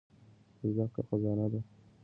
زده 0.69 0.85
کړه 0.93 1.01
خزانه 1.07 1.47
ده. 1.51 1.59